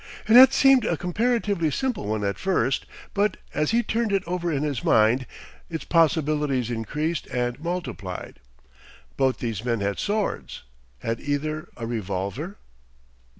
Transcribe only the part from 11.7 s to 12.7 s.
a revolver?